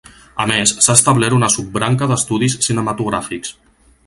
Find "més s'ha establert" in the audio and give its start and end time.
0.51-1.37